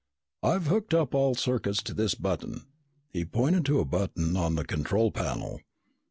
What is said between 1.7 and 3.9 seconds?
to this button." He pointed to a